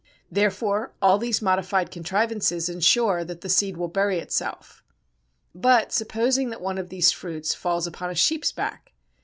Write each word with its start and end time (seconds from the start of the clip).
Therefore 0.31 0.93
all 0.99 1.19
these 1.19 1.43
modified 1.43 1.91
contrivances 1.91 2.67
ensure 2.69 3.23
that 3.23 3.41
the 3.41 3.49
seed 3.49 3.77
will 3.77 3.87
bury 3.87 4.17
itself. 4.17 4.83
But 5.53 5.91
supposing 5.91 6.49
that 6.49 6.59
one 6.59 6.79
of 6.79 6.89
these 6.89 7.11
fruits 7.11 7.53
falls 7.53 7.85
upon 7.85 8.09
a 8.09 8.15
sheep's 8.15 8.51
back. 8.51 8.93